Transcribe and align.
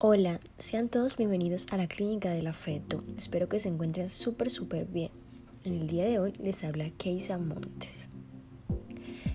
Hola, 0.00 0.38
sean 0.60 0.88
todos 0.88 1.16
bienvenidos 1.16 1.66
a 1.72 1.76
la 1.76 1.88
Clínica 1.88 2.30
del 2.30 2.46
Afecto. 2.46 3.00
Espero 3.16 3.48
que 3.48 3.58
se 3.58 3.68
encuentren 3.68 4.08
súper, 4.08 4.48
súper 4.48 4.86
bien. 4.86 5.10
En 5.64 5.72
el 5.72 5.88
día 5.88 6.04
de 6.04 6.20
hoy 6.20 6.32
les 6.40 6.62
habla 6.62 6.88
Keisa 6.96 7.36
Montes. 7.36 8.08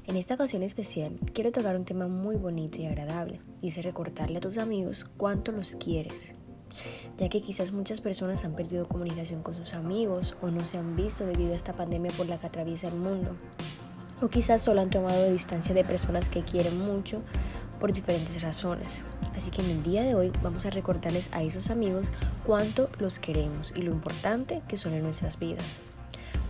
En 0.08 0.16
esta 0.16 0.36
ocasión 0.36 0.64
especial 0.64 1.20
quiero 1.34 1.52
tocar 1.52 1.76
un 1.76 1.84
tema 1.84 2.08
muy 2.08 2.38
bonito 2.38 2.80
y 2.80 2.86
agradable, 2.86 3.42
y 3.62 3.68
es 3.68 3.84
recordarle 3.84 4.38
a 4.38 4.40
tus 4.40 4.58
amigos 4.58 5.12
cuánto 5.18 5.52
los 5.52 5.76
quieres, 5.76 6.34
ya 7.18 7.28
que 7.28 7.42
quizás 7.42 7.74
muchas 7.74 8.00
personas 8.00 8.46
han 8.46 8.56
perdido 8.56 8.88
comunicación 8.88 9.44
con 9.44 9.56
sus 9.56 9.74
amigos 9.74 10.38
o 10.42 10.48
no 10.48 10.64
se 10.64 10.78
han 10.78 10.96
visto 10.96 11.26
debido 11.26 11.52
a 11.52 11.58
esta 11.58 11.74
pandemia 11.74 12.14
por 12.16 12.30
la 12.30 12.40
que 12.40 12.48
atraviesa 12.48 12.88
el 12.88 12.96
mundo, 12.96 13.36
o 14.22 14.30
quizás 14.30 14.62
solo 14.62 14.80
han 14.80 14.90
tomado 14.90 15.30
distancia 15.30 15.76
de 15.76 15.84
personas 15.84 16.30
que 16.30 16.44
quieren 16.44 16.80
mucho 16.80 17.22
por 17.80 17.94
diferentes 17.94 18.42
razones. 18.42 19.02
Así 19.36 19.52
que 19.52 19.62
en 19.62 19.70
el 19.70 19.84
día 19.84 20.04
de 20.04 20.16
hoy 20.16 20.32
vamos 20.42 20.66
a 20.66 20.70
recordarles 20.70 21.30
a 21.34 21.44
esos 21.44 21.70
amigos 21.70 22.12
cuánto 22.46 22.90
los 23.00 23.20
queremos 23.20 23.74
y 23.76 23.82
lo 23.82 23.92
importante 23.92 24.62
que 24.68 24.78
son 24.78 24.94
en 24.94 25.04
nuestras 25.04 25.40
vidas. 25.40 25.80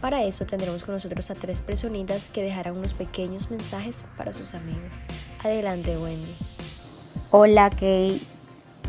Para 0.01 0.23
eso 0.23 0.45
tendremos 0.45 0.83
con 0.83 0.95
nosotros 0.95 1.31
a 1.31 1.35
tres 1.35 1.61
personitas 1.61 2.29
que 2.29 2.43
dejarán 2.43 2.77
unos 2.77 2.93
pequeños 2.93 3.49
mensajes 3.49 4.03
para 4.17 4.33
sus 4.33 4.53
amigos. 4.53 4.91
Adelante, 5.43 5.97
Wendy. 5.97 6.35
Hola, 7.31 7.69
Kay. 7.69 8.21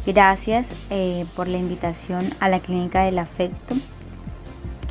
Gracias 0.06 0.75
eh, 0.91 1.25
por 1.34 1.48
la 1.48 1.56
invitación 1.56 2.23
a 2.41 2.48
la 2.48 2.61
Clínica 2.61 3.05
del 3.05 3.19
Afecto. 3.19 3.75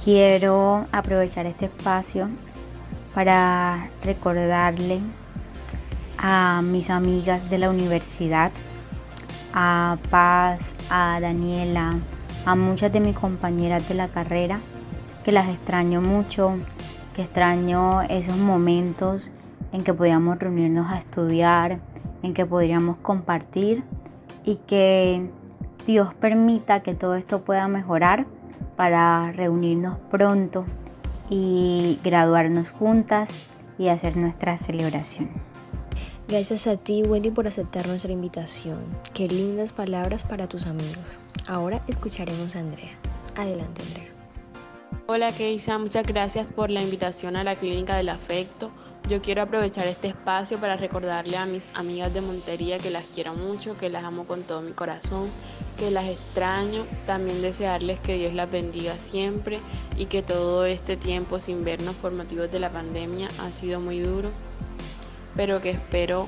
Quiero 0.03 0.87
aprovechar 0.91 1.45
este 1.45 1.65
espacio 1.65 2.29
para 3.13 3.89
recordarle 4.03 5.01
a 6.25 6.61
mis 6.63 6.89
amigas 6.89 7.49
de 7.49 7.57
la 7.57 7.69
universidad 7.69 8.53
a 9.53 9.97
Paz, 10.09 10.73
a 10.89 11.19
Daniela, 11.19 11.95
a 12.45 12.55
muchas 12.55 12.93
de 12.93 13.01
mis 13.01 13.15
compañeras 13.15 13.89
de 13.89 13.95
la 13.95 14.07
carrera, 14.07 14.59
que 15.25 15.33
las 15.33 15.49
extraño 15.49 15.99
mucho, 15.99 16.55
que 17.13 17.23
extraño 17.23 18.01
esos 18.03 18.37
momentos 18.37 19.31
en 19.73 19.83
que 19.83 19.93
podíamos 19.93 20.39
reunirnos 20.39 20.89
a 20.89 20.97
estudiar, 20.97 21.79
en 22.23 22.33
que 22.33 22.45
podríamos 22.45 22.97
compartir 23.01 23.83
y 24.45 24.55
que 24.65 25.29
Dios 25.85 26.13
permita 26.13 26.79
que 26.83 26.93
todo 26.95 27.15
esto 27.15 27.41
pueda 27.41 27.67
mejorar 27.67 28.25
para 28.77 29.33
reunirnos 29.33 29.97
pronto 30.09 30.65
y 31.29 31.99
graduarnos 32.01 32.69
juntas 32.69 33.49
y 33.77 33.89
hacer 33.89 34.15
nuestra 34.15 34.57
celebración. 34.57 35.52
Gracias 36.33 36.65
a 36.65 36.77
ti, 36.77 37.03
Wendy, 37.03 37.29
por 37.29 37.45
aceptar 37.45 37.87
nuestra 37.87 38.11
invitación. 38.11 38.79
Qué 39.13 39.27
lindas 39.27 39.71
palabras 39.71 40.23
para 40.23 40.49
tus 40.49 40.65
amigos. 40.65 41.19
Ahora 41.45 41.83
escucharemos 41.87 42.55
a 42.55 42.61
Andrea. 42.61 42.97
Adelante, 43.35 43.83
Andrea. 43.83 44.09
Hola, 45.05 45.31
Keisa. 45.31 45.77
Muchas 45.77 46.07
gracias 46.07 46.51
por 46.51 46.71
la 46.71 46.81
invitación 46.81 47.35
a 47.35 47.43
la 47.43 47.53
Clínica 47.53 47.97
del 47.97 48.09
Afecto. 48.09 48.71
Yo 49.07 49.21
quiero 49.21 49.43
aprovechar 49.43 49.85
este 49.85 50.07
espacio 50.07 50.57
para 50.57 50.75
recordarle 50.75 51.37
a 51.37 51.45
mis 51.45 51.67
amigas 51.75 52.11
de 52.15 52.21
Montería 52.21 52.79
que 52.79 52.89
las 52.89 53.05
quiero 53.13 53.35
mucho, 53.35 53.77
que 53.77 53.89
las 53.89 54.03
amo 54.03 54.25
con 54.25 54.41
todo 54.41 54.63
mi 54.63 54.71
corazón, 54.71 55.29
que 55.77 55.91
las 55.91 56.05
extraño. 56.05 56.87
También 57.05 57.43
desearles 57.43 57.99
que 57.99 58.17
Dios 58.17 58.33
las 58.33 58.49
bendiga 58.49 58.97
siempre 58.97 59.59
y 59.99 60.07
que 60.07 60.23
todo 60.23 60.65
este 60.65 60.97
tiempo 60.97 61.37
sin 61.37 61.63
vernos 61.63 61.93
por 61.97 62.11
motivos 62.11 62.51
de 62.51 62.59
la 62.59 62.71
pandemia 62.71 63.27
ha 63.39 63.51
sido 63.51 63.79
muy 63.79 63.99
duro 63.99 64.31
pero 65.35 65.61
que 65.61 65.71
espero 65.71 66.27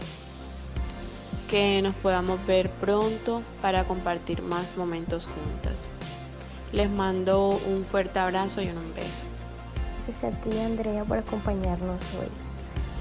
que 1.49 1.81
nos 1.81 1.95
podamos 1.95 2.45
ver 2.47 2.69
pronto 2.69 3.41
para 3.61 3.83
compartir 3.83 4.41
más 4.41 4.77
momentos 4.77 5.27
juntas. 5.27 5.89
Les 6.71 6.89
mando 6.89 7.49
un 7.49 7.85
fuerte 7.85 8.19
abrazo 8.19 8.61
y 8.61 8.67
un 8.67 8.93
beso. 8.95 9.23
Gracias 9.97 10.23
a 10.23 10.31
ti 10.41 10.57
Andrea 10.59 11.03
por 11.03 11.17
acompañarnos 11.19 12.03
hoy. 12.19 12.27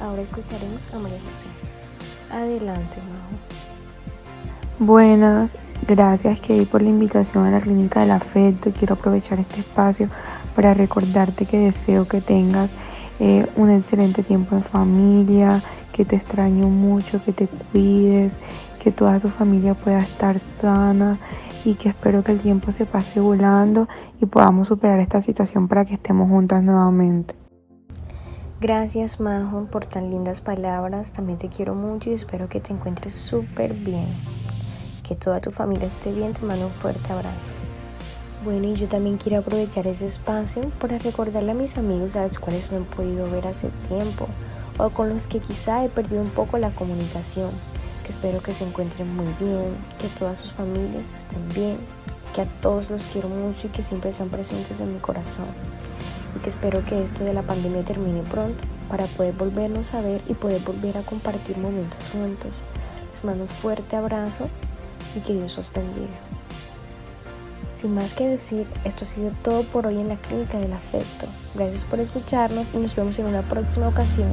Ahora 0.00 0.22
escucharemos 0.22 0.92
a 0.92 0.98
María 0.98 1.18
José. 1.28 1.46
Adelante, 2.30 2.96
Majo. 2.96 3.64
Buenas, 4.78 5.54
gracias 5.86 6.40
Kay 6.40 6.64
por 6.64 6.82
la 6.82 6.88
invitación 6.88 7.46
a 7.46 7.50
la 7.50 7.60
Clínica 7.60 8.00
del 8.00 8.10
Afecto. 8.10 8.72
Quiero 8.72 8.94
aprovechar 8.94 9.38
este 9.38 9.60
espacio 9.60 10.08
para 10.56 10.74
recordarte 10.74 11.46
que 11.46 11.58
deseo 11.58 12.08
que 12.08 12.20
tengas 12.20 12.70
eh, 13.20 13.46
un 13.56 13.70
excelente 13.70 14.22
tiempo 14.22 14.56
en 14.56 14.62
familia, 14.62 15.62
que 15.92 16.04
te 16.04 16.16
extraño 16.16 16.68
mucho, 16.68 17.22
que 17.24 17.32
te 17.32 17.46
cuides, 17.46 18.38
que 18.82 18.90
toda 18.90 19.20
tu 19.20 19.28
familia 19.28 19.74
pueda 19.74 19.98
estar 19.98 20.38
sana 20.38 21.18
y 21.64 21.74
que 21.74 21.88
espero 21.88 22.22
que 22.22 22.32
el 22.32 22.40
tiempo 22.40 22.72
se 22.72 22.84
pase 22.84 23.20
volando 23.20 23.88
y 24.20 24.26
podamos 24.26 24.68
superar 24.68 25.00
esta 25.00 25.20
situación 25.20 25.68
para 25.68 25.84
que 25.84 25.94
estemos 25.94 26.28
juntas 26.28 26.62
nuevamente. 26.62 27.34
Gracias 28.60 29.20
Majo 29.20 29.66
por 29.70 29.84
tan 29.84 30.10
lindas 30.10 30.40
palabras, 30.40 31.12
también 31.12 31.38
te 31.38 31.48
quiero 31.48 31.74
mucho 31.74 32.10
y 32.10 32.14
espero 32.14 32.48
que 32.48 32.60
te 32.60 32.72
encuentres 32.72 33.14
súper 33.14 33.74
bien. 33.74 34.06
Que 35.06 35.14
toda 35.14 35.40
tu 35.40 35.50
familia 35.50 35.86
esté 35.86 36.12
bien, 36.12 36.32
te 36.32 36.46
mando 36.46 36.66
un 36.66 36.72
fuerte 36.72 37.12
abrazo. 37.12 37.52
Bueno, 38.44 38.68
y 38.68 38.74
yo 38.74 38.86
también 38.88 39.16
quiero 39.16 39.38
aprovechar 39.38 39.86
ese 39.86 40.04
espacio 40.04 40.60
para 40.78 40.98
recordarle 40.98 41.52
a 41.52 41.54
mis 41.54 41.78
amigos 41.78 42.14
a 42.14 42.24
los 42.24 42.38
cuales 42.38 42.70
no 42.70 42.78
he 42.78 42.82
podido 42.82 43.30
ver 43.30 43.46
hace 43.46 43.70
tiempo 43.88 44.28
o 44.76 44.90
con 44.90 45.08
los 45.08 45.28
que 45.28 45.38
quizá 45.38 45.82
he 45.82 45.88
perdido 45.88 46.20
un 46.20 46.28
poco 46.28 46.58
la 46.58 46.70
comunicación, 46.74 47.50
que 48.02 48.10
espero 48.10 48.42
que 48.42 48.52
se 48.52 48.64
encuentren 48.64 49.16
muy 49.16 49.28
bien, 49.40 49.74
que 49.98 50.08
todas 50.18 50.40
sus 50.40 50.52
familias 50.52 51.10
estén 51.14 51.48
bien, 51.54 51.78
que 52.34 52.42
a 52.42 52.46
todos 52.60 52.90
los 52.90 53.06
quiero 53.06 53.30
mucho 53.30 53.68
y 53.68 53.70
que 53.70 53.82
siempre 53.82 54.10
están 54.10 54.28
presentes 54.28 54.78
en 54.78 54.92
mi 54.92 55.00
corazón. 55.00 55.46
Y 56.36 56.40
que 56.40 56.50
espero 56.50 56.84
que 56.84 57.02
esto 57.02 57.24
de 57.24 57.32
la 57.32 57.42
pandemia 57.42 57.82
termine 57.82 58.20
pronto 58.24 58.62
para 58.90 59.06
poder 59.06 59.32
volvernos 59.32 59.94
a 59.94 60.02
ver 60.02 60.20
y 60.28 60.34
poder 60.34 60.60
volver 60.60 60.98
a 60.98 61.02
compartir 61.02 61.56
momentos 61.56 62.10
juntos. 62.10 62.60
Les 63.10 63.24
mando 63.24 63.44
un 63.44 63.48
fuerte 63.48 63.96
abrazo 63.96 64.48
y 65.16 65.20
que 65.20 65.32
Dios 65.32 65.56
os 65.56 65.72
bendiga. 65.72 66.43
Sin 67.84 67.96
más 67.96 68.14
que 68.14 68.26
decir, 68.26 68.66
esto 68.86 69.04
ha 69.04 69.06
sido 69.06 69.30
todo 69.42 69.62
por 69.64 69.86
hoy 69.86 69.98
en 69.98 70.08
la 70.08 70.16
Clínica 70.16 70.58
del 70.58 70.72
Afecto. 70.72 71.26
Gracias 71.54 71.84
por 71.84 72.00
escucharnos 72.00 72.72
y 72.72 72.78
nos 72.78 72.96
vemos 72.96 73.18
en 73.18 73.26
una 73.26 73.42
próxima 73.42 73.88
ocasión. 73.88 74.30